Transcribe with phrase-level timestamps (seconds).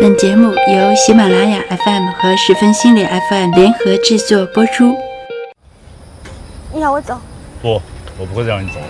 [0.00, 4.96] 本节目由喜马拉雅 FM 和十分心理 FM 联合制作播出。
[6.72, 7.20] 你让我走，
[7.60, 7.74] 不，
[8.18, 8.80] 我不会再让你走。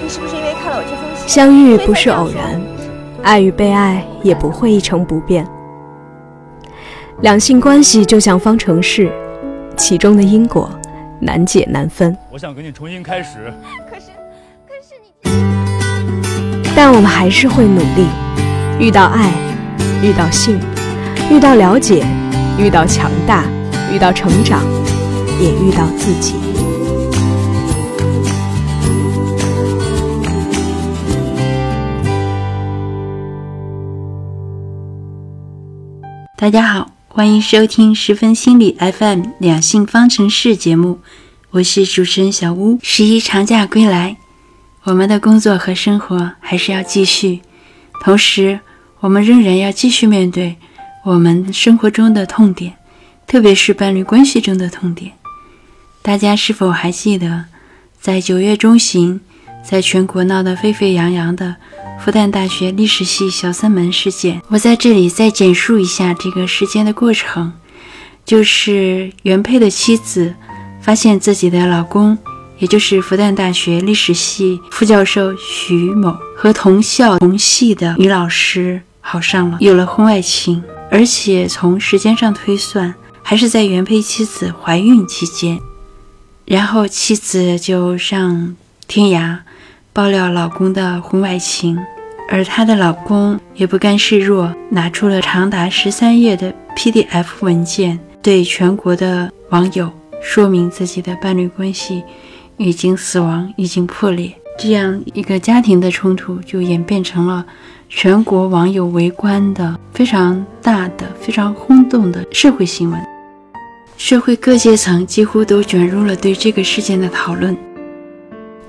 [0.00, 1.28] 你是不是因为看了我这封信？
[1.28, 2.62] 相遇不是偶然，
[3.24, 5.44] 爱与被爱也不会一成不变。
[7.22, 9.10] 两性关系就像方程式，
[9.76, 10.70] 其中的因果
[11.18, 12.16] 难解难分。
[12.30, 13.52] 我想跟你重新开始。
[13.90, 14.12] 可是，
[14.68, 18.06] 可是你，但我们还是会努力。
[18.80, 19.32] 遇到爱，
[20.04, 20.60] 遇到性，
[21.30, 22.06] 遇到了解，
[22.58, 23.42] 遇到强大，
[23.90, 24.62] 遇到成长，
[25.40, 26.34] 也遇到自己。
[36.36, 40.98] 大家好，欢迎收听十分心理 FM 两性方程式节目，
[41.48, 42.78] 我是主持人小屋。
[42.82, 44.18] 十一长假归来，
[44.82, 47.40] 我们的工作和生活还是要继续，
[48.02, 48.60] 同时
[49.04, 50.56] 我们仍然要继续面对
[51.04, 52.72] 我们生活中的痛点，
[53.26, 55.12] 特别是伴侣关系中的痛点。
[56.00, 57.44] 大家是否还记得，
[58.00, 59.20] 在九月中旬，
[59.62, 61.56] 在全国闹得沸沸扬扬的
[62.02, 64.40] 复旦大学历史系小三门事件？
[64.48, 67.52] 我在这里再简述一下这个事件的过程，
[68.24, 70.34] 就是原配的妻子
[70.80, 72.16] 发现自己的老公，
[72.58, 85.60] 也就是复旦大学历史系副教授徐某和同校同系的女老师好上了，有了婚外情，而且从时间上推算，还是在原配妻子怀孕期间。
[86.46, 88.56] 然后妻子就上
[88.88, 89.38] 天涯
[89.92, 91.78] 爆料老公的婚外情，
[92.30, 102.02] 而她的老公也不甘示弱，拿出了长达十三页的 PDF 文件，对全国的网友说明自己的伴侣关系
[102.56, 104.34] 已经死亡，已经破裂。
[104.56, 107.44] 这样一个家庭的冲突就演变成了
[107.88, 113.00] 全国网友围观的非常大的、非常轰动的社会新闻。
[113.96, 117.56] 社会各阶层几乎都卷入了对这个事件的讨论，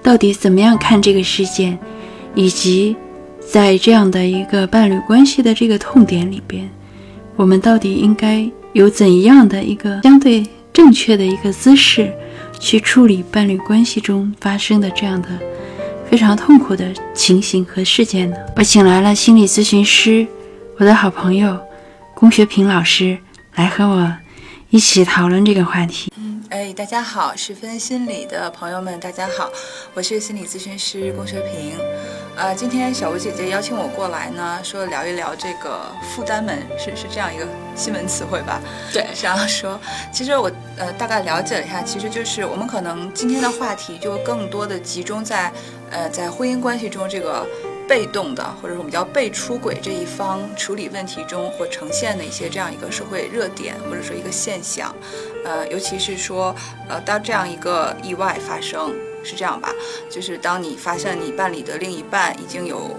[0.01, 1.77] 到底怎么样看这个事件，
[2.35, 2.95] 以及
[3.39, 6.69] 在这样的一个伴侣关系的这个痛点里边，
[7.35, 12.11] 我们到底应该有怎样的一个相对正确的一个姿势
[12.59, 15.29] 去处理伴侣关系中发生的这样的
[16.15, 18.37] 非常痛苦的情形和事件呢？
[18.55, 20.25] 我请来了心理咨询师，
[20.79, 21.59] 我的好朋友
[22.13, 23.17] 龚学平老师
[23.55, 24.13] 来和我。
[24.69, 26.11] 一起讨论这个话题。
[26.17, 29.49] 嗯，哎，大家好，十分心理的朋友们，大家好，
[29.93, 31.77] 我是心理咨询师龚学平。
[32.35, 38.59] 呃，今天小吴姐姐邀请我过来呢，说聊一聊这个负担门，是是这样一个新闻词汇吧？
[38.91, 39.79] 对，想要说，
[40.11, 45.49] 其实我呃大概了解了一下，其实就是我们可能今天的话题就更多的集中在
[45.91, 47.45] 呃在婚姻关系中这个。
[47.87, 54.91] 被动的，或者说我们叫被出轨这一方处理问题中或呈现的一些这样一个社会热点，或者说一个现象，
[55.45, 56.55] 呃，尤其是说，
[56.89, 58.91] 呃，当这样一个意外发生，
[59.23, 59.71] 是这样吧？
[60.09, 62.89] 就是当你发现你伴侣的另一半已经有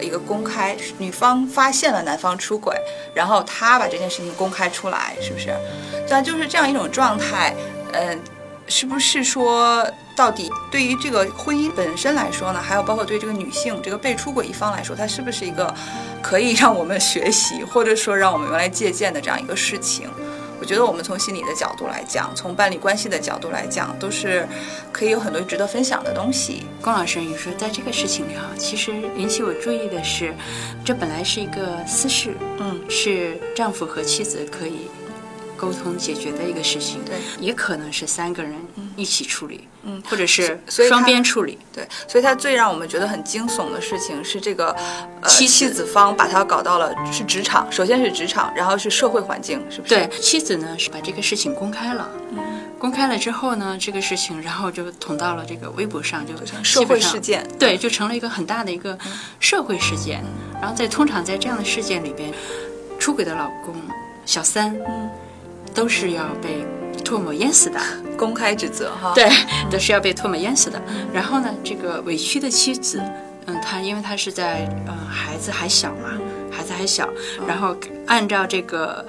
[0.00, 2.76] 一个公开，女方发现了男方出轨，
[3.12, 5.52] 然后他把这件事情公开出来，是不是？
[6.08, 7.52] 但就是这样一种状态，
[7.94, 8.16] 嗯。
[8.72, 9.84] 是不是说，
[10.20, 15.74] 到底对于这个婚姻本身来说呢，还有包括对这个女性这个被出轨一方来说，它是不是一个
[16.20, 20.10] 可以让我们学习，或者说让我们用来借鉴的这样一个事情？
[20.60, 24.46] 我觉得我们从心理的角度来讲，从伴侣关系的角度来讲，都是
[24.92, 26.66] 可以有很多值得分享的东西。
[26.82, 30.34] 龚老师，你说在这个事情里哈，其实引起我注意的是，
[30.84, 34.90] 这本来是一个私事，嗯，是丈夫和妻子可以。
[35.60, 38.54] 沟通解决的一个事情，对，也可能是三个人
[38.96, 41.86] 一起处理，嗯，或者是双边处理，对。
[42.08, 44.74] 所以，他最让我们觉得很惊悚的事情是这个，
[45.20, 49.94] 呃，妻妻子方把他搞到了是职场，首先是职场，然后是社会环境，是不是？
[49.94, 52.38] 对，妻子呢是把这个事情公开了，嗯，
[52.78, 56.32] 公开了之后呢，这个事情然后就捅到了这个微博上，就
[56.64, 58.96] 社会事件，对，就成了一个很大的一个
[59.38, 60.24] 社会事件。
[60.58, 62.32] 然后在通常在这样的事件里边，
[62.98, 63.74] 出轨的老公
[64.24, 65.10] 小三，嗯。
[65.74, 66.64] 都是要被
[67.04, 67.80] 唾沫淹死的，
[68.16, 69.28] 公开指责哈，对，
[69.70, 70.80] 都是要被唾沫淹死的。
[71.12, 73.02] 然后呢，这个委屈的妻子，
[73.46, 76.10] 嗯，她因为她是在呃孩子还小嘛，
[76.50, 77.08] 孩子还小，
[77.48, 77.74] 然后
[78.06, 79.04] 按照这个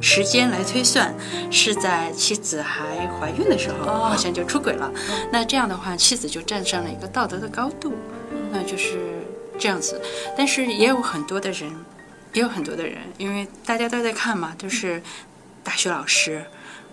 [0.00, 1.14] 时间来推算，
[1.50, 4.90] 是在妻子还怀孕的时候，好像就出轨了。
[5.30, 7.92] 那这样的话，妻子就站上了一个道德的高度，
[8.50, 8.98] 那就是
[9.58, 10.00] 这样子。
[10.36, 11.70] 但是也有很多的人，
[12.32, 15.02] 也有很多的人，因为大家都在看嘛，就是。
[15.62, 16.44] 大学老师，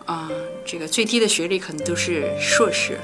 [0.07, 0.29] 嗯，
[0.65, 2.99] 这个最低的学历可能都是硕士，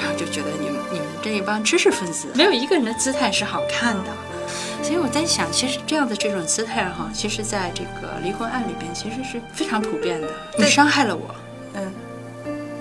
[0.00, 4.10] 然后就觉得你们你们这一帮知识分子没有一个人的姿态是好看的，
[4.82, 10.28] 所以我在想，其实这样的这种姿态哈，其实在这个离婚案里边，其实是非常普遍的。
[10.56, 11.34] 你伤害了我，
[11.74, 11.92] 嗯，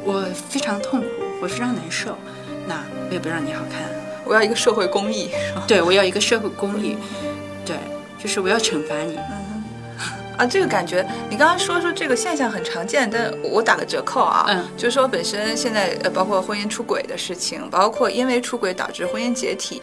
[0.04, 1.08] 我非常痛苦，
[1.42, 2.18] 我非常难受，
[2.68, 3.81] 那我也不让你好看。
[4.25, 5.30] 我要一个社会公义？
[5.68, 6.98] 对我要一个社会公义，
[7.66, 7.78] 对，
[8.19, 9.18] 就是我要惩罚你。
[10.38, 19.81] 啊，这个感觉，你刚刚说说这个现象很常见，但我打个折扣啊，嗯就是说本身现在呃，包括婚姻出轨的事情，包括因为出轨导致婚姻解体，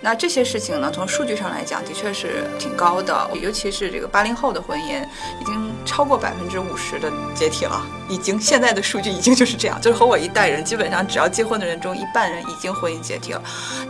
[0.00, 5.02] 那这些事情呢，从数据上来讲，的确是挺高的，尤其是这个八零后的婚姻，
[5.40, 13.42] 已经超过百分之五十的解体了，已经现在的数据已经就是这样，就是和我一代人，基本上只要结婚的人中一半人已经婚姻解体了，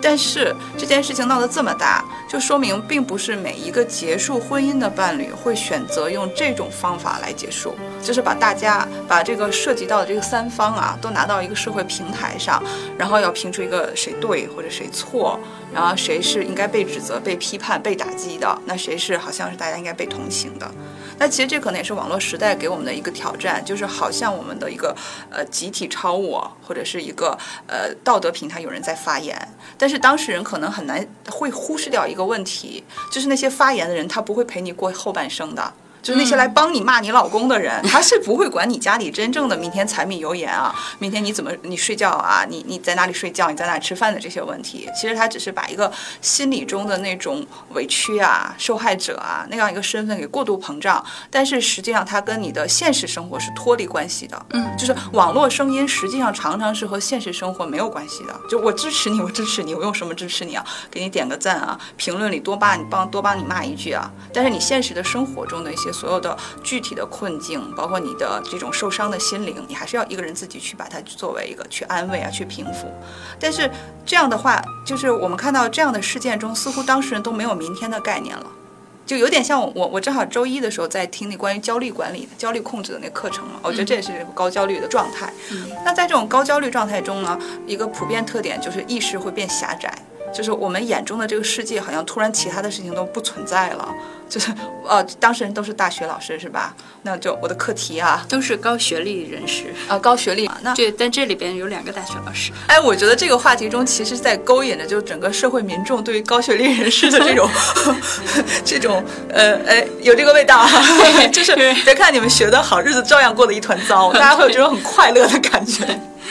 [0.02, 12.62] 但是这件事情闹得这么大，就说明并不是每一个结束婚姻的伴侣会选择则用这种方法来结束，就是把大家把这个涉及到的这个三方啊，都拿到一个社会平台上，
[12.96, 15.38] 然后要评出一个谁对或者谁错，
[15.74, 20.66] 然后谁是应该被指责、被批判、被打击的，那谁是好像是大家应该被同情的。
[21.18, 24.96] 那其实这可能也是网络时代给我们的一个挑战，就是好像我们的一个
[25.30, 27.36] 呃集体超我，或者是一个
[27.66, 29.36] 呃道德平台有人在发言，
[29.76, 32.82] 但是当事人可能很难会忽视掉一个问题，
[33.12, 35.70] 就是那些发言的人他不会陪你过后半生的。
[36.02, 44.88] 就是那些来帮你骂你老公的人，他是不会管你家里真正的明天柴米油盐啊，明天你怎么你睡觉啊，你你在哪里睡觉，你在哪里吃饭的这些问题。
[44.94, 54.46] 其实他只是把一个心理中的那种委屈啊、受害者啊那样一个身份给过度膨胀，但是实际上他跟你的现实生活是脱离关系的。
[54.50, 58.34] 嗯就是网络声音实际上常常是和现实生活没有关系的。
[58.48, 60.64] 就我支持你，我支持你，我用什么支持你啊？
[60.90, 64.10] 给你点个赞啊，评论里多帮你帮多帮你骂一句啊。
[64.32, 72.92] 但是你现实的生活中的一些所有的具体的困境，包括你的这种受伤的心灵，你还是要一个人自己去把它作为一个去安慰啊，去平复。
[73.38, 73.70] 但是
[74.04, 78.46] 这样的话，就是我们看到这样的事件中，似乎当事人都没有明天的概念了。
[79.06, 85.32] 就有点像我我我正好周一的时候在听那关于焦虑管理、焦虑控制的那课程嘛，我觉得这也是高焦虑的状态。
[85.84, 89.92] 那在这种高焦虑状态中呢，一个普遍特点就是意识会变狭窄，
[90.32, 93.88] 就是我们眼中的这个世界好像突然其他的事情都不存在了。
[94.28, 94.48] 就是
[94.88, 96.72] 呃，当事人都是大学老师是吧？
[97.02, 99.74] 那就我的课题啊都是高学历人士。
[99.88, 107.50] 啊高学历嘛，那这但这里边有两个大学老师，哎，我觉得这个话题中其实在勾引着，就整个社会民众对于高学历人士的这种
[108.64, 110.70] 这种呃呃有这个味道啊，
[111.32, 115.84] 就是别看你们学的好，日子照样过得一团糟，大家会有这种很快乐的感觉。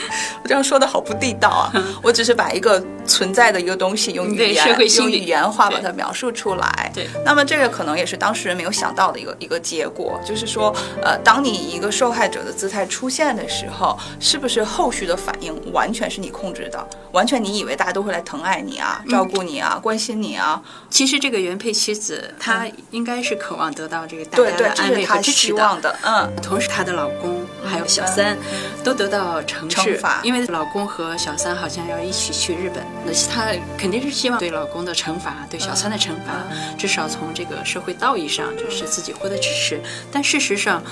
[0.42, 1.72] 我这样说的好不地道啊！
[2.02, 4.66] 我只是把一个存在的一个东西用语言
[4.96, 6.90] 用语言化把它描述出来。
[6.94, 16.88] 对那么这个可能也是当事人没有想到的一个一个结果，就是说，呃，当你以一个受害者的姿态出现的时候，是不是后续的反应完全是你控制的？
[17.12, 20.60] 完全你以为大家都会来疼爱你啊、照顾你啊、关心你啊？
[20.88, 25.94] 其实这个原配妻子她应该是渴望得到这个大家的安慰和支持希望的。
[26.02, 28.36] 嗯，同时，她的老公还有小三
[28.84, 29.89] 都得到惩治，
[30.22, 33.46] 因为老公和小三好像要一起去日本，那她
[33.78, 36.44] 肯定是希望对老公的惩罚，对小三的惩罚，
[36.78, 39.80] 至少从这个社会道义上，就是自己获得支持。
[40.12, 40.82] 但事实上，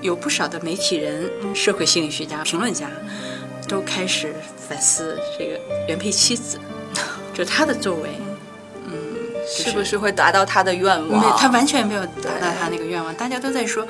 [0.00, 2.88] 有不少的媒体人、社会心理学家、评论家
[3.68, 4.34] 都开始
[4.68, 6.58] 反思这个原配妻子，
[7.32, 8.10] 就她的作为。
[9.54, 11.36] 是不是会达到他的愿没，望？
[11.36, 13.12] 他完全没有达到他那个愿望。
[13.16, 13.84] 大家都在说，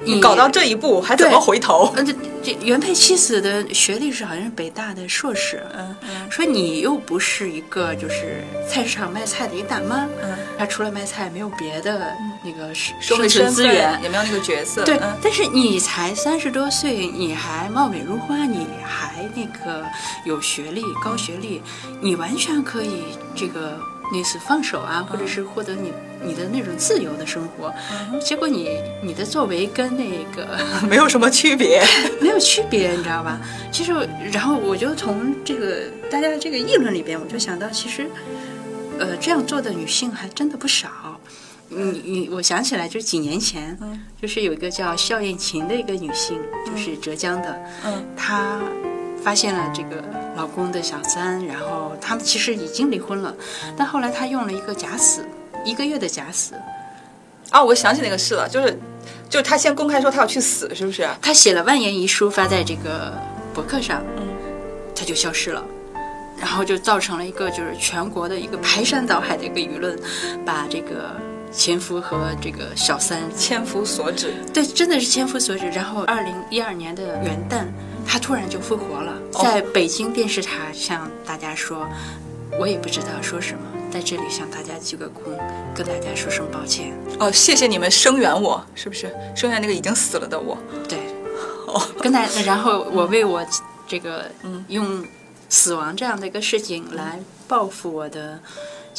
[0.00, 1.92] 你搞到这一步还怎么回头？
[1.96, 12.12] 呃，这这原配妻子的学历是好像是北大的硕士，嗯嗯说你又不是一个就是菜市场卖菜的一个大妈，嗯，她除了卖菜没有别的
[12.44, 13.98] 那个生社会资源。
[14.02, 14.84] 也没有那个角色。
[14.84, 19.84] 对嗯，但是你才三十多岁，你还貌美如花，你还那个
[20.24, 21.60] 有学历、高学历，
[22.00, 23.02] 你完全可以
[23.34, 23.78] 这个
[24.12, 27.72] 类似放手啊，或者是获得你你的那种自由的生活。
[28.20, 31.82] 结果你你的作为跟那个 没有什么区别。
[32.20, 33.40] 没有区别，你知道吧？
[33.70, 33.92] 其实，
[34.32, 38.08] 然后我就从这个大家这个议论里边，我就想到，其实，
[38.98, 40.88] 呃，这样做的女性还真的不少。
[41.70, 48.58] 你你，我想起来，就几年前，嗯就是有一个叫肖艳琴的一个女性，就是浙江的，嗯她
[49.22, 50.02] 发现了这个
[50.38, 53.34] 老公的小三，然后他们其实已经离婚了，
[53.76, 55.26] 但后来她用了一个假死，
[55.64, 56.54] 一个月的假死，
[57.50, 58.78] 啊，我想起那个事了，就是，
[59.28, 61.08] 就是他先公开说他要去死，是不是？
[61.20, 63.12] 她写了万言遗书发在这个
[63.52, 64.22] 博客上，嗯，
[64.94, 65.60] 她就消失了。
[66.40, 69.98] 然后就造成了一个就是全国的一个排山倒海的一个舆论，
[70.46, 71.16] 把这个
[71.50, 74.34] 前夫和这个小三，千夫所指。
[74.54, 75.68] 对，真的是千夫所指。
[75.70, 77.64] 然后二零一二年的元旦，
[78.08, 81.86] 他突然就复活了，哦在北京电视台向大家说，
[82.58, 83.60] 我也不知道说什么，
[83.92, 85.36] 在这里向大家鞠个躬，
[85.76, 86.92] 跟大家说声抱歉。
[87.20, 90.56] 哦，谢谢你们声援我，是不是声援那个已经死了的我？
[90.88, 90.98] 对，
[91.66, 93.44] 哦，跟大然后我为我
[93.86, 95.04] 这个嗯用
[95.50, 98.40] 死亡这样的一个事情来报复我的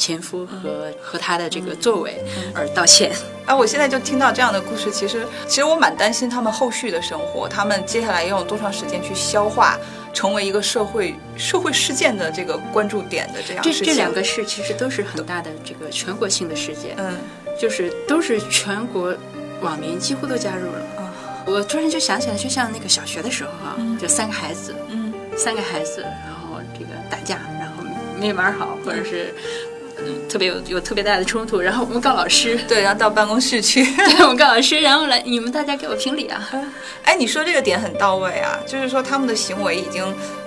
[0.00, 2.16] 前夫和、和他的这个作为
[2.54, 3.12] 而道歉。
[3.44, 9.76] 啊，我现在就听到这样的故事，其实其实我蛮担心他们后续的生活，他们接下来要用多长时间去消化，
[10.14, 13.80] 成为一个社会社会事件的这个关注点的这样事情。
[13.84, 17.18] 这这两个事其实都是很大的这个全国性的事件，嗯
[17.60, 19.14] 就是都是全国
[19.60, 20.78] 网民几乎都加入了。
[20.96, 21.06] 啊
[21.46, 27.82] 我突然就想起来，就像那个小学的时候啊，就三个孩子，嗯三个孩子，然后这个打架，然后
[28.20, 29.34] 没玩好，或者是
[29.66, 29.69] 嗯
[30.28, 33.84] 特别有有特别大的冲突，然后我们告老师， 对，然后到办公室去。
[33.96, 36.48] 对，我们告老师，然后来你们大家给我评理啊。
[37.04, 40.04] 哎，你说这个点很到位啊，就是说他们的行为已经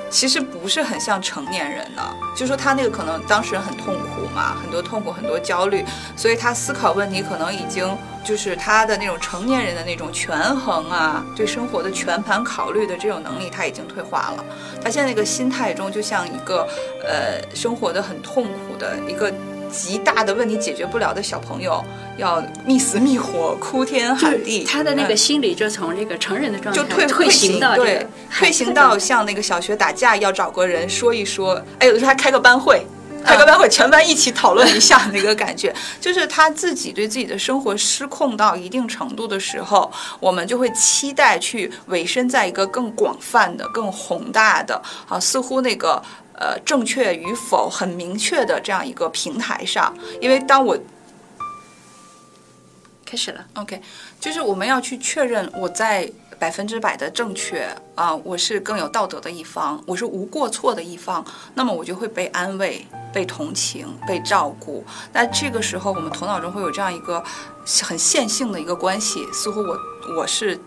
[0.10, 5.85] 其实不是很像成年人了，就说他那个可能当事人很痛苦嘛，很多痛苦，很多焦虑，
[6.15, 7.87] 所以他思考问题可能已经
[8.23, 14.45] 就是他的那种成年人的那种权衡啊，对生活的全盘考虑的这种能力他已经退化了。
[14.83, 16.67] 他现在那个心态中就像一个
[17.05, 19.31] 呃生活的很痛苦的一个。
[19.73, 21.83] 极大的问题解决不了的小朋友，
[22.15, 32.85] 要觅死觅活、哭天喊地，他的那个嗯心理就从这个成人的状态就退退行到退行到像那个小学打架要找个人说一说，哎，有的时候还开个班会。
[33.24, 46.01] 开个班会，全班一起讨论一下那个感觉，就是他自己对自己的生活失控到一定程度的时候，我们就会期待去委身在一个更广泛的、更宏大的啊，似乎那个
[46.36, 49.96] 呃正确与否很明确的这样一个平台上。
[50.22, 50.77] 因为当我
[53.06, 53.46] 开始了。
[53.53, 53.82] OK，
[54.20, 56.10] 就是我们要去确认我在
[56.43, 61.23] 百分之百的正确啊、我是更有道德的一方，我是无过错的一方，
[61.53, 64.83] 那么我就会被安慰、被同情、被照顾。
[65.13, 67.23] 那这个时候，我们头脑中会有这样一个
[67.83, 69.79] 很线性的一个关系，似乎我
[70.17, 70.59] 我是。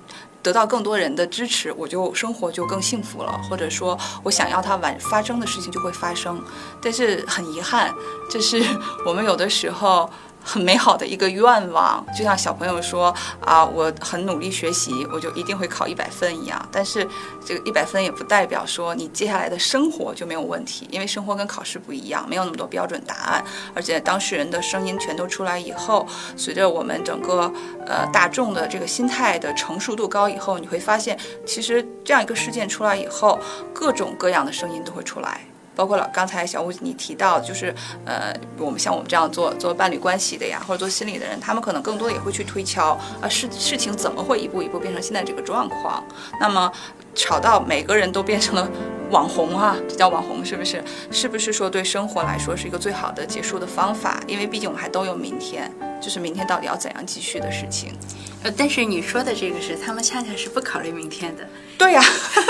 [0.42, 6.40] 得到更多人的支持，我就生活就更幸福了，或者说我想要它完发生的事情就会发生。
[6.80, 7.92] 但是很遗憾，
[8.30, 8.62] 这是
[9.04, 10.08] 我们有的时候
[10.46, 16.68] 很美好的一个愿望，就像小朋友说啊，我很努力学习，我就一定会考一百分一样。
[16.70, 17.06] 但是
[17.44, 27.52] 这个一百分也不代表说你接下来的生活就没有问题，因为生活跟考试不一样，没有那么多标准答案，而且当事人的声音全都出来以后，随着我们整个
[27.84, 33.40] 呃大众的这个心态的成熟度高以后，你会发现，其实这样一个事件出来以后，
[33.74, 35.45] 各种各样的声音都会出来。
[35.76, 37.72] 包括了刚才小吴你提到，就是
[38.04, 46.02] 呃，我们像我们这样做做伴侣关系的呀，或者做心理的人，他们可能更多的也会去推敲啊事事情怎么会一步一步变成现在这个状况。
[46.40, 46.72] 那么
[47.14, 48.68] 吵到每个人都变成了
[49.10, 50.82] 网红啊，这叫网红是不是？
[51.10, 54.20] 是不是说对生活来说是一个最好的结束的方法？
[54.26, 57.94] 因为毕竟我们还都有明天，就是明天到底要怎样继续的事情。
[58.42, 61.46] 呃，但是你说的这个是他们恰恰是不考虑明天的。
[61.78, 62.02] 对呀、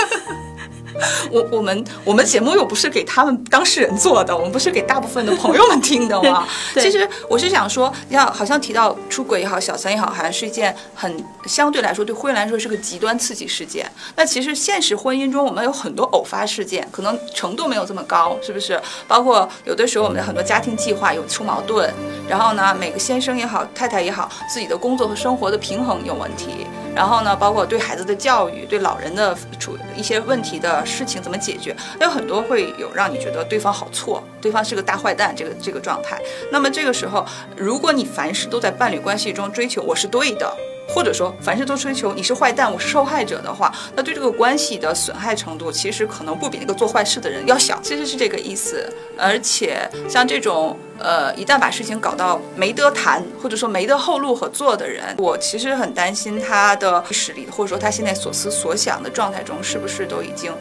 [1.31, 6.47] 我我们我们节目又不是给他们当事人做的，我们不是给大部分的朋友们听的嘛。
[6.73, 13.89] 对其实我是想说，要好像提到出轨也好，小三也好，好像是一件很相对来说对婚姻来说是个极端刺激事件。
[14.15, 18.79] 那其实现实婚姻中，我们有很多偶发事件，可能程度没有这么高，是不是？
[19.07, 21.93] 包括有的时候我们的很多家庭计划有出矛盾，
[22.27, 26.65] 然后呢，每个先生也好，太太也好，自己的工作和生活的平衡有问题。
[26.97, 36.19] 然后呢，包括对孩子的教育、对老人的处一些问题的事情怎么解决，有很多会有让你觉得对方好错，对方是个大坏蛋这个这个状态。
[36.51, 37.23] 那么这个时候，
[37.55, 40.51] 如果你凡事都在伴侣关系中追求我是对的。
[40.87, 48.91] 或者说，凡事都追求你是坏蛋，我是受害者的话，那对这个关系的损害程度，其实可能不比那个做坏事的人要小，其实是这个意思。
[49.17, 60.53] 而且像这种呃，一旦把事情搞到没得谈，或者说没得后路可做的人，我其实很担心他的实力，或者说他现在所思所想的状态中，是不是都已经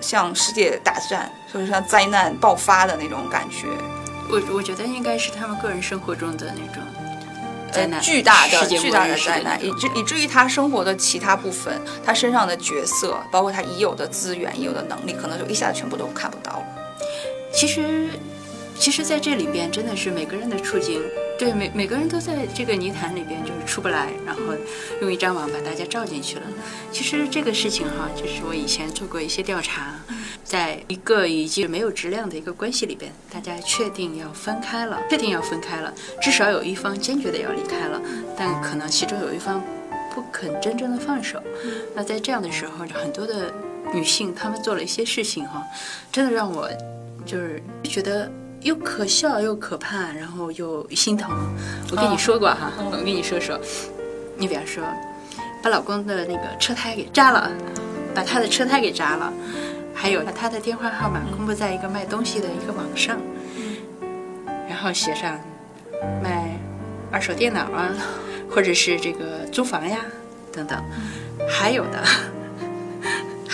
[0.00, 3.66] 像世界大战，或者像灾难爆发的那种感觉。
[4.30, 6.82] 我我觉得应该是他们个人生活中的那种
[7.72, 16.64] 灾难，呃巨大的巨大的灾难，以至以至于他生活的其他部分，他身上的角色，包括他已有的资源、已有的能力，可能就一下子全部都看不到了。
[17.52, 18.08] 其实，
[18.78, 21.02] 其实在这里边真的是每个人的处境，
[21.42, 24.40] 对每每个人都在这个泥潭里边就是出不来，然后
[25.00, 26.42] 用一张网把大家罩进去了。
[26.92, 29.96] 其实这个事情哈，就是我以前做过一些调查，
[30.44, 38.00] 在一个已经没有质量的一个关系里边，大家确定要分开了，确定要分开了，至少有一方坚决的要离开了，
[38.38, 39.60] 但可能其中有一方
[40.14, 41.42] 不肯真正的放手。
[41.92, 43.52] 那在这样的时候，很多的
[43.92, 45.60] 女性她们做了一些事情哈，
[46.12, 46.70] 真的让我
[47.26, 48.30] 就是觉得
[48.62, 51.30] 又可笑又可怕，然后又心疼。
[51.90, 53.58] 我跟你说过哈，我跟你说说，
[54.36, 54.84] 你比方说，
[55.62, 57.50] 把老公的那个车胎给扎了，
[58.14, 59.32] 把他的车胎给扎了，
[59.94, 63.18] 还有把他的电话号码公布在一个卖东西的一个网上，
[64.68, 65.38] 然后写上
[66.22, 66.56] 卖
[67.10, 67.90] 二手电脑啊，
[68.48, 69.98] 或者是这个租房呀
[70.52, 70.80] 等等，
[71.50, 72.02] 还有的。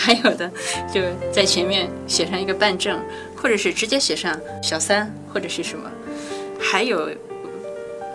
[0.01, 0.49] 还有的
[0.91, 2.97] 就在前面写上一个办证，
[3.41, 5.89] 或者是直接写上小三或者是什么。
[6.59, 7.09] 还有，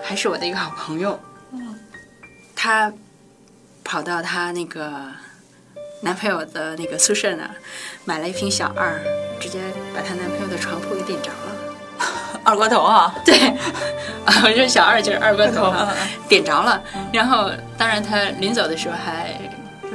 [0.02, 1.18] 还是我的一个好朋友，
[2.54, 2.92] 她
[3.82, 4.90] 跑到她那个
[6.02, 7.50] 男朋友的那个宿舍那儿，
[8.04, 9.00] 买了一瓶小二，
[9.40, 9.58] 直接
[9.94, 11.56] 把她男朋友的床铺给点着了。
[12.44, 13.34] 二锅头啊， 对，
[14.26, 15.94] 啊， 我说小二就是二锅头啊，
[16.28, 16.82] 点着了。
[17.10, 19.32] 然后，当然她临走的时候还，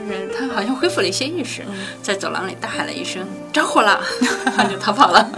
[0.09, 1.61] 就是他好像恢复了一些意识，
[2.01, 3.23] 在走廊里大喊了一声
[3.53, 4.01] “着火了”，
[4.57, 5.29] 他就逃跑了。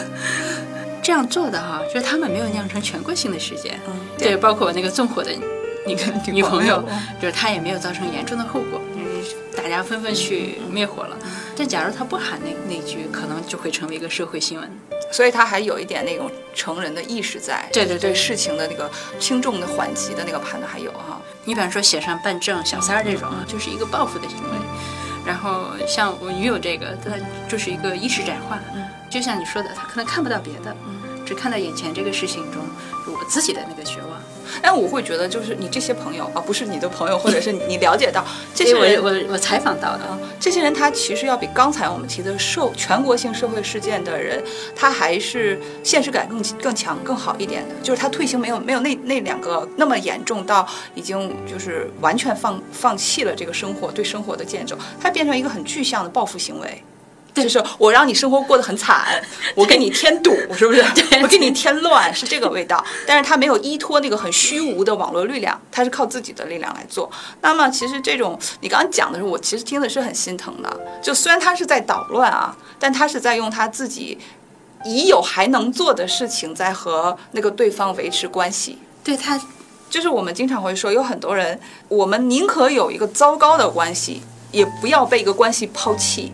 [1.02, 3.80] 这样做的哈，就是他们没有酿成全国性的事件，
[4.18, 5.30] 对，包括我那个纵火的
[5.86, 6.84] 那个女朋友，
[7.22, 9.02] 就是她也没有造成严重的后果，嗯。
[9.56, 11.16] 大家纷纷去灭火了。
[11.56, 14.70] 但假如他不喊那那句，可能就会成为一个社会新闻。
[15.12, 21.20] 所以他还有一点那种成人的意识在，对对对对事情的那个轻重的缓急的那个判断还有哈。
[21.44, 24.58] 你比方说写上办证、小三儿这种啊，就是一个报复的行为。
[25.24, 27.12] 然后像我女友这个，她
[27.48, 28.58] 就是一个意识窄化，
[29.08, 30.76] 就像你说的，她可能看不到别的，
[31.24, 32.60] 只看到眼前这个事情中
[33.06, 34.20] 我自己的那个绝望。
[34.62, 44.42] 但我会觉得，就是你这些朋友啊，不是你的朋友，或者是你了解到 这些人，我我我采访到的啊，这些人他其实要比刚才我们提的社全国性社会事件的人，
[44.74, 47.74] 他还是现实感更更强、更好一点的。
[47.82, 56.82] 就是他退行没有没有那那两个那么严重到已经就是完全放放弃了这个生活对生活的见证，他变成一个很具象的报复行为。
[57.42, 59.22] 就是我让你生活过得很惨，
[59.54, 60.82] 我给你添堵，是不是？
[61.22, 62.82] 我给你添乱，是这个味道。
[63.06, 67.10] 但是他没有依托那个很虚无的网络力量，他是靠自己的力量来做。
[67.42, 70.80] 那么其实这种你刚刚讲的时候，我其实听的是很心疼的。
[71.02, 74.18] 就虽然他是在捣乱啊，但他是在用他自己
[74.84, 78.78] 已有还能做的事情，在和那个对方维持关系。
[79.04, 79.40] 对他
[79.88, 86.32] 就是我们经常会说，有很多人，我们宁可有一个糟糕的关系，也不要被一个关系抛弃。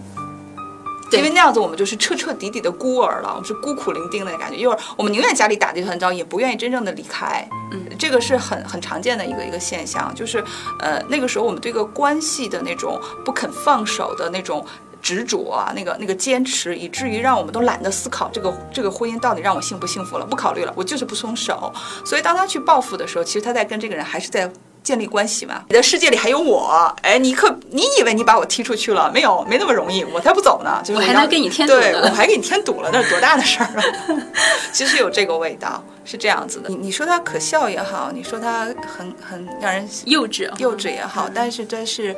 [1.13, 4.57] 对因为那样子我们就是彻彻底底的孤儿了，我们是孤苦伶仃的感觉。
[4.57, 7.49] 一会儿我们宁愿家里打地很糟，也不愿意真正的离开。
[7.73, 10.43] 嗯，这个是很很常见的一个一个现象，就是
[10.81, 14.65] 呃那个时候我们对一个关系的那种不肯放手的那种。
[15.03, 21.73] 执着啊，那个那个坚持，以至于让我们都懒得思考这个这个婚姻到底让我幸不幸福了，不考虑了，我就是不松手。
[22.05, 24.49] 所以当他去报复的时候，其实他在跟这个人还是在
[24.83, 25.63] 建立关系嘛。
[25.69, 29.11] 你的世界里还有我，哎，你可你以为你把我踢出去了？
[29.13, 30.81] 没有，没那么容易，我才不走呢。
[30.85, 33.83] 就是我还能给你添堵呢对我还给你添堵了，那是多大的事儿啊！
[34.73, 36.69] 其实有这个味道，是这样子的。
[36.69, 38.65] 你你说他可笑也好，你说他
[38.97, 42.15] 很很让人幼稚啊幼稚也好，但是这是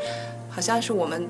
[0.50, 1.28] 好像是我们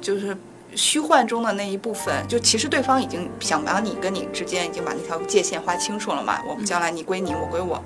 [0.00, 0.36] 就是
[0.74, 2.14] 虚幻中的那一部分。
[2.28, 7.82] 就其实对方已经想把你跟你之间已经把那条界限划清楚了嘛，我们将来你归你，我归我。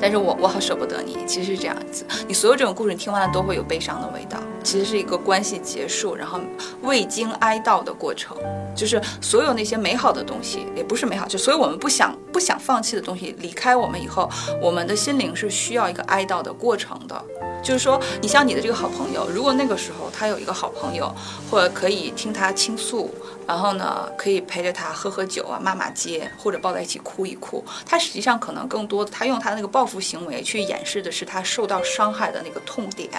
[0.00, 2.06] 但是我我好舍不得你，其实是这样子。
[2.26, 6.40] 你所有这种故事你听完了都会有悲伤的味道，其实是一个关系结束，然后
[6.82, 8.36] 未经哀悼的过程。
[8.74, 14.28] 就是所有那些美好的东西，也不是美好，就所有我们不想不想放弃的东西，离开我们以后，
[14.60, 17.24] 我们的心灵是需要一个哀悼的过程的。
[17.62, 21.12] 就是说，你像你的这个好朋友，如果那个时候他有一个好朋友，
[21.50, 23.12] 或者可以听他倾诉，
[23.46, 33.10] 然后呢，可以陪着他喝喝酒啊、骂骂街，或者抱在一起哭一哭，他实际上可能更多的，他用他那个报复行为去掩饰的是他受到伤害的那个痛点，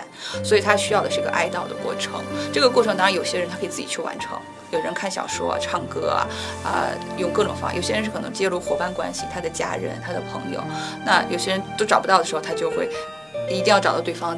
[0.43, 2.23] 所以他需要的是一个哀悼的过程。
[2.53, 4.37] 这个过程当然有些人他可以自己去完成。
[4.69, 6.27] 有人看小说、唱歌啊，
[6.65, 7.73] 啊、用各种方法。
[7.73, 10.61] 有些人是可能介入伙伴关系，他的家人、他的朋友。
[11.05, 12.89] 那有些人都找不到的时候，他就会
[13.49, 14.37] 一定要找到对方。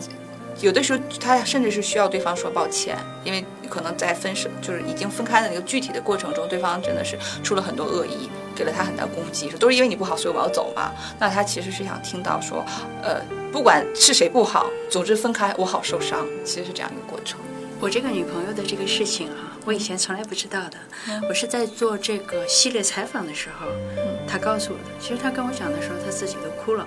[0.61, 10.91] 有的时候他甚至是需要对方说抱歉，因为可能在分手就是已经分开的那个具体的过程中，对方真的是出了很多恶意，给了他很大攻击，说都是因为你不好，所以我要走嘛。
[11.19, 12.65] 那他其实是想听到说，
[13.01, 17.39] 呃，不管是谁不好，总之分开我好受伤，其实是这样一个过程。
[17.79, 20.77] 我这个女朋友的这个事情啊，我以前从来不知道的。
[21.29, 23.67] 我是在做这个系列采访的时候，
[24.27, 24.91] 她告诉我的。
[24.99, 26.85] 其实她跟我讲的时候，她自己都哭了，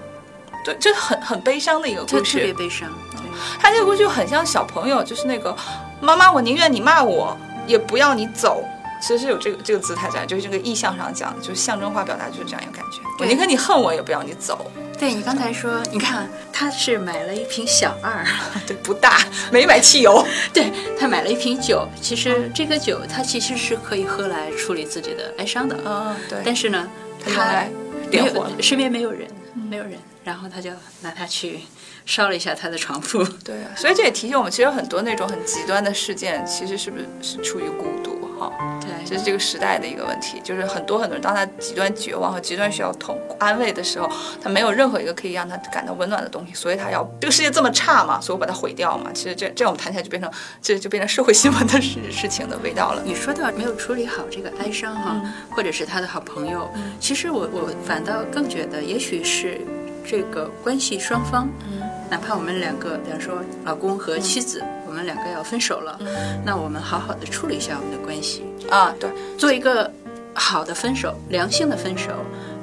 [0.65, 2.39] 对，这很很悲伤的一个故事。
[2.39, 2.89] 特别悲伤。
[3.13, 3.21] 对，
[3.61, 5.57] 他这个故事就很像小朋友，就是那个
[6.01, 8.65] 妈妈，我宁愿你骂我，也不要你走。
[9.01, 13.01] 其实是有这个这个姿态在，就是这个意象上讲，就是象征化表达就是这样一个感觉。
[13.19, 14.71] 我对宁可你恨我，也不要你走。
[14.97, 18.25] 对你刚才说，你看他是买了一瓶小二，
[18.65, 19.19] 对，不大，
[19.51, 20.25] 没买汽油。
[20.55, 26.39] 对他买了一瓶酒，其实这个酒他其实是可以喝来处理自己的哀伤的，嗯，对。
[26.45, 26.89] 但是呢，
[27.27, 27.65] 他
[28.09, 29.29] 点火了身边没有人，
[29.69, 31.61] 没有人，然后他就拿它去
[32.07, 33.23] 烧了一下他的床铺。
[33.45, 38.53] 对啊，所以这也提醒我们，其实很多那种很极端的事件，其实是不是是出于孤独哈？
[38.81, 44.11] 对，这是这个时代的一个问题，就是很多很多人，当他极端绝望和极端需要痛安慰的时候，
[44.43, 49.11] 他没有任何一个可以让他感到温暖的东西，所以他要这个世界这么差嘛，所以我把它毁掉嘛。
[49.15, 50.31] 其实这这样我们谈起来就变成
[50.61, 53.03] 这就变成社会新闻的事事情的味道了。
[53.05, 59.61] 你说到没有处理好这个哀伤哈，嗯或者是他的好朋友，其实我我反倒更觉得，也许是
[60.05, 61.81] 这个关系双方，嗯。
[62.11, 66.43] 哪怕我们两个，比方说老公和妻子，我们两个要分手了，嗯。
[66.45, 69.91] 那我们好好的处理一下我们的关系，啊，对，做一个
[70.35, 72.11] 好的分手，良性的分手，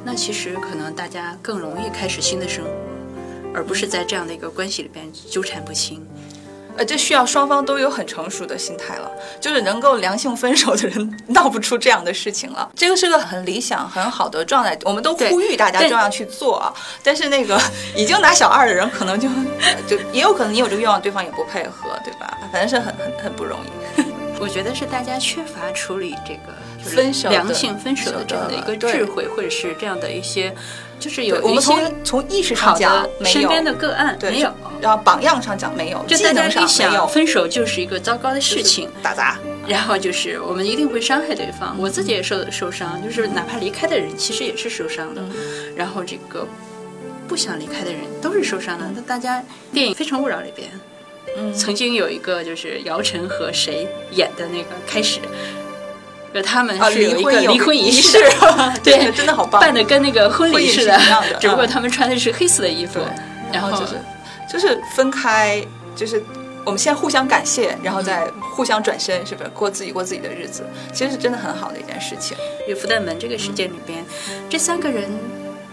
[0.06, 2.69] 那其实可能大家更容易开始新的生活，
[3.56, 6.06] 而不是在这样的一个关系里边纠缠不清。
[6.80, 9.12] 呃，这需要双方都有很成熟的心态了，
[9.42, 12.72] 就是能够良性分手的人 闹不出这样的事情了。
[12.74, 16.74] 这个是个很理想、很好的状态，我们都呼吁大家这样去做啊。
[17.04, 17.62] 但是那个
[17.98, 22.38] 已经拿小二的人，可能就呃就也有可能你有这个愿望，对方也不配合，对吧？
[22.54, 24.02] 反正是很很很不容易。
[24.39, 30.56] 我觉得是大家缺乏处理这个分手良性分手的这样的一个智慧，或者是这样的一些，
[31.00, 34.52] 就是有对我们从一些从意识上讲没有，身边的个案没有。
[34.82, 39.38] 然后榜样上讲没有，就大家一想，分手就是一个糟糕的事情，打杂。
[39.68, 41.76] 然后就是我们一定会伤害对方。
[41.78, 45.22] 我自己也受受伤，就是哪怕离开的人其实也是受伤的。
[45.76, 46.48] 然后这个
[47.28, 48.90] 不想离开的人都是受伤的。
[48.96, 50.70] 那大家电影《非诚勿扰》里边，
[51.38, 55.20] 嗯曾经有一个就是姚晨和谁演的那个开始。
[56.34, 59.60] 呃，他们啊是有一个离婚仪仪式，啊对， 真的好棒。
[59.62, 61.68] 办的跟那个婚婚礼似的一样的，只不过嗯。
[61.68, 63.00] 他们穿的是黑色的衣服，
[63.52, 64.00] 然后就是
[64.52, 65.63] 就是分开，
[65.96, 66.22] 就是
[66.65, 69.50] 我们先互相感谢，然后再互相转身，是不是？
[69.50, 70.63] 过自己过自己的日子？
[70.94, 72.38] 其实是真的很好的一件事情。
[72.68, 74.04] 与福袋门这个事件里边，
[74.50, 75.10] 这三个人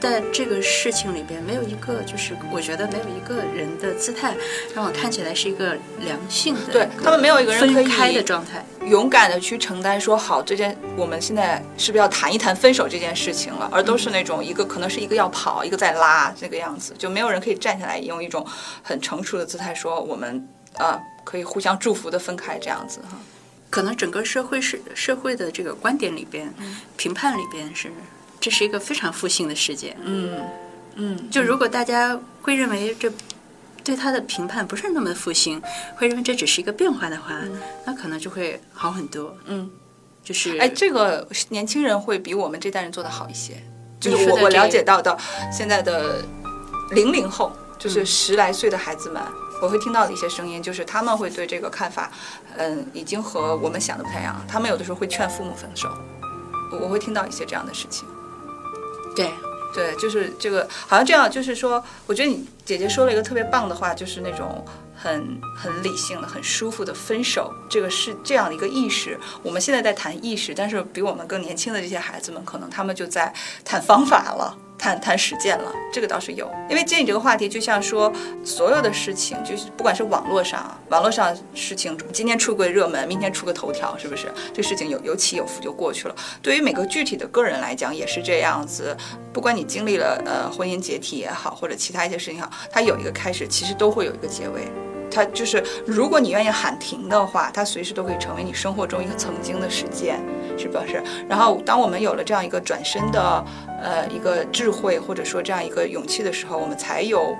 [0.00, 4.36] 在这个事情里边，没有一个就是我觉得没有一个人的姿态
[4.74, 8.64] 让我看起来是一个良性的，对他们没有一个人可以分开的状态。
[8.84, 13.68] 勇敢的去承担，说好这件，我们现在是不是要谈一谈分手这件事情了？
[13.72, 18.46] 而都是那种一个可能是一个要跑，一个在拉这个样子，就没有人可以站下来，用一种
[18.82, 23.18] 很成熟的姿态说我们呃可以互相祝福的分开这样子哈。
[23.70, 26.54] 可能整个社会是社会的这个观点里边，
[26.96, 27.90] 评判里边是
[28.46, 29.96] 这是一个非常负性的世界。
[30.04, 30.40] 嗯
[30.94, 33.12] 嗯，就如果大家会认为这
[33.82, 35.60] 对他的评判不是那么负性，
[35.96, 37.40] 会认为这只是一个变化的话，
[37.84, 39.36] 那可能就会好很多。
[39.46, 39.68] 嗯，
[40.22, 43.60] 就是哎，这个年轻人会比我们这代人做的好一些。
[43.98, 45.18] 就是我我了解到的
[45.50, 46.22] 现在的
[46.92, 49.20] 零零后，就是十来岁的孩子们，
[49.60, 52.12] 我会听到的一些声音，就是他们会对这个看法，
[52.56, 54.40] 嗯，已经和我们想的不太一样。
[54.46, 55.88] 他们有的时候会劝父母分手，
[56.70, 58.06] 我我会听到一些这样的事情。
[59.16, 59.30] 对，
[59.74, 69.18] 对，就是这个，好像这样，就是说，我觉得你姐姐说了一个特别棒的话，就是那种很很理性的、很舒服的分手，这个是这样的一个意识。
[69.42, 73.32] 我们现在在谈意识，但是比我们更年轻的这些孩子们，可能他们就在
[73.64, 74.56] 谈方法了。
[74.78, 78.12] 谈谈实践了，这个倒是有，因为接你这个话题，就像说
[78.44, 84.32] 所有的事情，就是不管是网络上，网络上事情，今天出个热门，明天出个头条，是不是？
[84.52, 86.14] 这事情有有起有伏就过去了。
[86.42, 88.96] 对于每个具体的个人来讲，也是这样子。
[89.32, 94.62] 不管你经历了呃婚姻解体也好，或者其他一些事情也好，它有一个开始，其实都会有一个结尾。
[95.08, 100.20] 它就是，如果你愿意喊停的话，它随时都可以成为你生活中一个曾经的事件，
[100.58, 101.02] 是不是？
[101.28, 103.44] 然后，当我们有了这样一个转身的，
[103.82, 107.36] 呃，一个智慧或者说这样一个勇气的时候，我们才有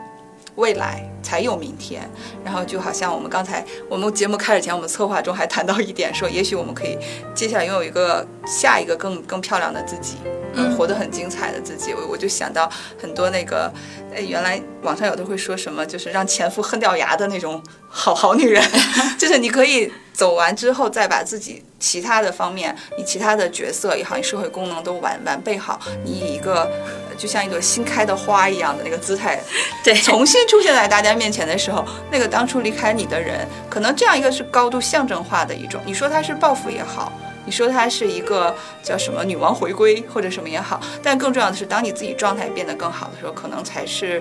[0.57, 2.09] 未来，才有明天。
[2.45, 6.99] 然后，就好像我们刚才我们节目开始前，我们策划中还谈到一点，说也许我们可以
[7.35, 10.17] 接下来拥有一个下一个更更漂亮的自己。
[10.59, 13.71] 嗯，活得很精彩的自己，我我就想到很多那个，
[14.15, 18.65] 哎，原来网上有的会说什么，就是让前夫恨掉牙的那种好好女人，
[19.19, 26.63] 就是你可以走完之后，再把自己其他的方面，你其他的角色也好，你社会功能都完完备好，你以一个
[27.06, 29.41] 呃就像一朵新开的花一样的那个姿态，
[29.83, 37.13] 对重新出现在大家面前的时候，那个当初离开你的人，可能这样一个是高度象征化的一种，你说他是报复也好。
[37.49, 38.53] 你说它是一个
[38.83, 44.21] 叫什么女王回归或者什么也好，但更重要的是，当你自己状态变得更好的时候，可能才是，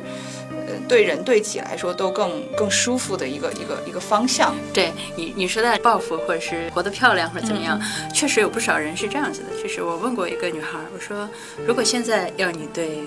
[0.68, 4.56] 呃，对人对己来说都更更舒服的一个一个一个方向。
[4.74, 7.80] 对你你说的报复或者是活得漂亮或者怎么样，
[8.14, 9.62] 确实有不少人是这样子的。
[9.62, 11.30] 就是我问过一个女孩，我说
[11.68, 13.00] 如果现在要你对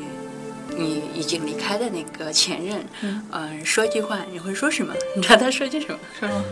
[0.76, 2.84] 你已经离开的那个前任，
[3.32, 4.94] 嗯、说一句话，你会说什么？
[5.16, 5.98] 你知道他说句什么？
[6.20, 6.44] 什么？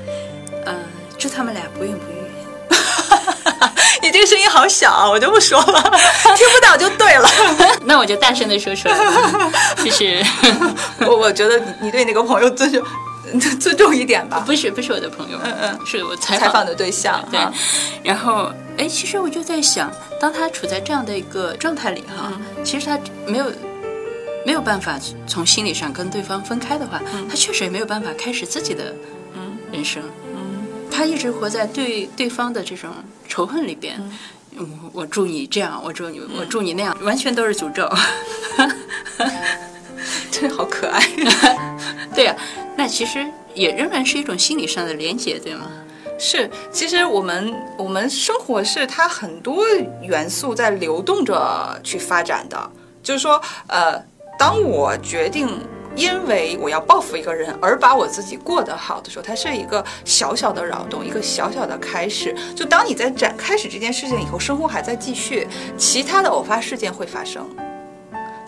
[0.66, 0.76] 嗯、
[1.16, 2.25] 祝他们俩不孕不育。
[4.02, 5.82] 你这个声音好小啊，我就不说了，
[6.36, 7.28] 听不到就对了。
[7.84, 9.52] 那我就大声的说出来了，
[9.84, 10.24] 就是
[11.00, 12.82] 我我觉得你你对那个朋友尊重
[13.58, 15.78] 尊重一点吧，不是不是我的朋友，嗯嗯。
[15.86, 17.52] 是我采采访的对象对啊，
[18.02, 19.90] 然后哎，其实我就在想，
[20.20, 22.32] 当他处在这样的一个状态里哈，
[22.64, 23.52] 其实他没有
[24.44, 28.94] 没有办法从心理上跟对方分开的话，他确实也没有办法开始自己的
[29.72, 30.02] 人生。
[30.88, 32.88] 他一直活在对对方的这种
[33.36, 34.00] 仇恨里边。
[34.56, 37.86] 我我祝你这样，我祝你，我祝你那样，完全都是诅咒。
[40.32, 41.06] 真好可爱。
[42.16, 42.34] 对呀、
[42.78, 45.66] 那其实也仍然是一种心理上的连结，对吗？
[46.18, 49.66] 是，其实我们我们生活是它很多
[50.00, 52.70] 元素在流动着去发展的。
[53.02, 54.02] 就是说，呃，
[54.38, 55.60] 当我决定
[55.96, 62.36] 因为我要报复一个人而把我自己过得好的时候，它是一个小小的扰动，一个小小的开始。
[62.54, 67.44] 就当你在展开始这件事情以后，生活还在继续，其他的偶发事件会发生。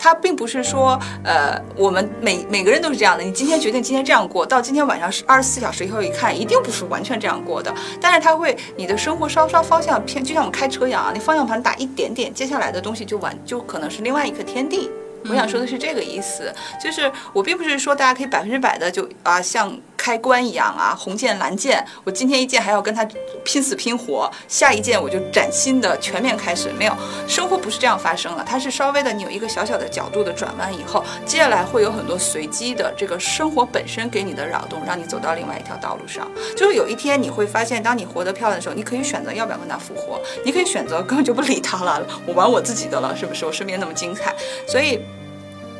[0.01, 3.23] 它并不是说，呃，我们每每个人都是这样的。
[3.23, 7.73] 你今天决定今天这样过，到今天晚上是二十四小时以后一看，一定不是完全这样过的。
[7.99, 14.89] 但是它会，你的生活稍稍方向偏，就像我们开车一样啊，你方向盘打一点点，接下来的东西就完，就可能是另外一个天地。
[15.27, 23.05] 我想说的是这个意思，就是我并不是说大家可以百分之百的就啊像开关一样啊红键蓝键，我今天一键还要跟他
[23.43, 26.93] 拼死拼活，下一键我就崭新的全面开始，没有，
[27.27, 36.29] 生活不是这样发生的，它是稍微的你有一个小小的角度的转弯以后，接下来会有很多随机的这个生活本身给你的扰动，让你走到另外一条道路上。
[36.55, 43.45] 就是有一天你会发现，当你活得漂亮的时候，你可以选择要不要跟他复活，你可以选择根本就不理他了，我玩我自己的了，是不是？
[43.45, 44.33] 我身边那么精彩，
[44.67, 44.99] 所以。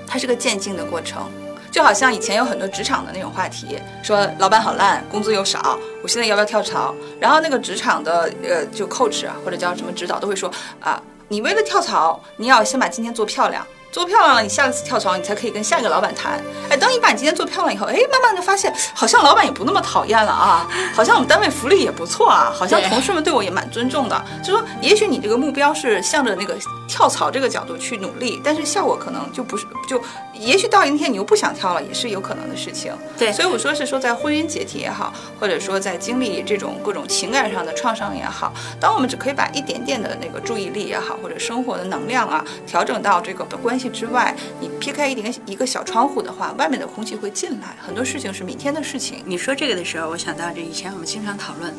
[0.10, 1.32] 它是个渐进的过程，
[1.72, 6.96] 就好像以前有很多职场的那种话题，说老板好烂，工资又少，我现在要不要跳槽？
[7.20, 13.66] 然后那个职场的呃，就 coach 啊，或者叫什么指导，都会说啊，你为了跳槽，你要先把今天做漂亮。
[13.92, 16.40] 做漂亮了，你下一次跳槽，你才可以跟下一个老板谈。
[16.70, 24.24] 哎，当你把你今天做漂亮以后，哎，慢慢的发现，好像老板也不那么讨厌了啊，好像我们单位福利也不错啊，好像同事们对我也蛮尊重的。
[24.44, 26.56] 就说，也许你这个目标是向着那个
[26.88, 30.00] 跳槽这个角度去努力，但是效果可能就不是，就
[30.34, 32.94] 也许到一天你又不想跳了，也是有可能的事情。
[33.18, 49.24] 对所以我说是说，在婚姻解体也好，或者说在经历这种各种情感上的创伤也好，当我们只可以把一点点的那个注意力也好，或者生活的能量啊，调整到这个关系之外，你撇开一点一个小窗户的话，外面的空气会进来，很多事情是明天的事情。
[49.26, 51.74] 你说这个的时候，我想到这以前我们经常讨论，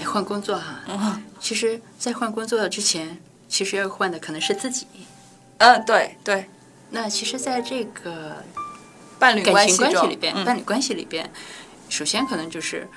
[0.00, 0.80] 哎，换工作哈。
[0.88, 4.86] 嗯其实，在换工作之前，其实要换的可能是自己。
[5.58, 6.46] 嗯，对对，
[6.90, 8.44] 那其实，在这个
[9.18, 11.30] 伴侣关系关系里边，嗯伴侣关系里边，
[11.88, 12.88] 首先可能就是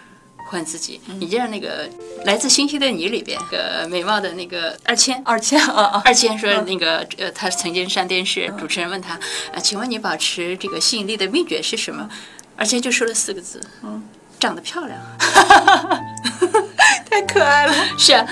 [0.49, 0.99] 换自己。
[1.07, 1.87] 嗯你就像那个
[2.25, 5.21] 《来自星星的你》里边，那个美貌的那个二千。
[5.23, 9.13] 二千啊啊，二千说那个呃，他曾经上电视，主持人问他
[9.53, 12.09] 啊，请问你保持这个吸引力的秘诀是什么？
[12.55, 14.03] 二千就说了四个字，嗯，
[14.39, 14.99] 长得漂亮。
[17.09, 17.73] 太可爱了。
[17.97, 18.25] 是啊，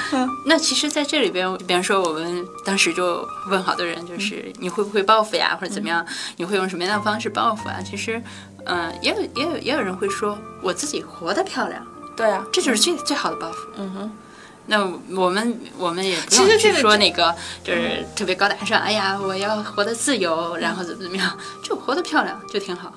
[0.46, 6.06] 那其实在这里边，比方说我们当时就问好多人，就是你会不会报复呀，或者怎么样？
[6.38, 7.80] 你会用什么样的方式报复啊？
[7.84, 8.22] 其实，
[8.66, 11.86] 嗯、也有也有也有人会说，我自己活得漂亮，
[12.18, 13.68] 对啊，这就是最最好的报复。
[13.78, 14.12] 嗯哼，
[14.66, 14.84] 那
[15.16, 22.92] 我们我们也不其实用去说那个就是特别高大上，哎呀，我要活得自由，然后怎么怎么样，就活得漂亮就挺好。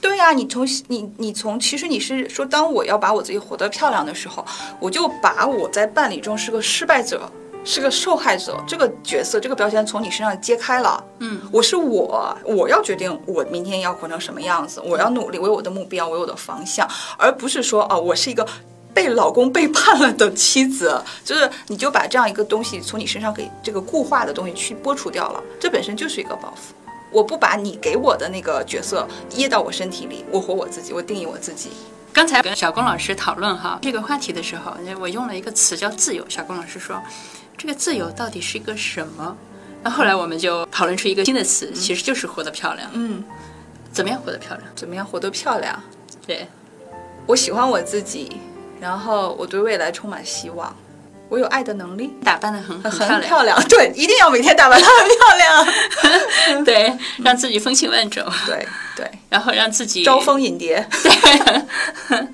[0.00, 4.42] 对呀、你从你你从其实你是说，当我要把我自己活得漂亮的时候，
[4.80, 7.30] 我就把我在伴侣中是个失败者，
[7.64, 11.02] 是个受害者这个角色这个标签从你身上揭开了。
[11.18, 18.46] 嗯，我是我，我要决定我明天要活成什么样子，我要努力，为我的目标，为我的方向，而不是说啊，我是一个。
[18.92, 26.74] 被老公背叛了的妻子，就是你就把这样一个东西从你身上给这个固化的东西去剥除掉了，这本身就是一个报复。
[27.12, 31.70] 我不把你给我的那个角色掖到我身体里，我活我自己，我定义我自己。
[32.12, 36.28] 刚才跟小龚老师讨论哈这个话题的时候，我用了一个词叫自由。
[36.28, 37.00] 小龚老师说，
[37.60, 39.36] 这个自由到底是一个什么？
[39.82, 42.90] 那后来我们就讨论出一个新的词，其实就是活得漂亮。
[42.94, 43.22] 嗯，
[43.92, 44.62] 怎么样活得漂亮？
[44.74, 45.78] 怎么样活得漂亮？
[46.26, 46.48] 对，
[47.26, 48.38] 我喜欢我自己，
[48.80, 50.74] 然后我对未来充满希望，
[51.30, 53.58] 我有爱的能力，打扮的很很漂漂亮。
[53.68, 56.64] 对，一定要每天打扮的很漂亮。
[56.64, 58.66] 对，让自己风情万种，对
[58.96, 60.84] 对，然后让自己招蜂引蝶。
[61.02, 61.12] 对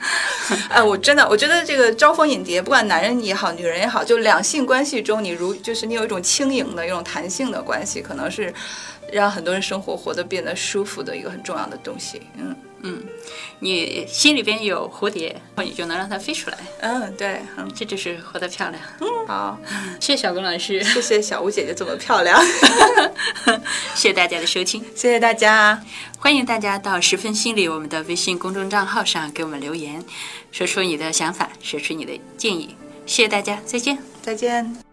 [0.71, 8.53] 哎，我真的，我觉得这个招蜂引蝶，不管男人也好，女人也好，就两性关系中，你如就是你有一种轻盈的、一种弹性的关系，可能是
[9.13, 12.23] 让很多人生活活得变得舒服的一个很重要的东西。
[12.37, 13.03] 嗯嗯，
[13.61, 18.81] 你心里边有蝴蝶，你就能让它飞出来，嗯，对，嗯，这就是活得漂亮。
[19.01, 19.59] 嗯好，
[19.99, 22.41] 谢谢小龚老师，谢谢小吴姐姐这么漂亮，
[23.97, 25.83] 谢谢大家的收听，谢谢大家。
[26.19, 30.05] 欢迎大家到十分心理我们的微信公众账号上给我们留言，
[30.53, 32.77] 说出你的想法，说出你的建议。
[33.05, 33.99] 谢谢大家，再见。
[34.23, 34.86] 再见。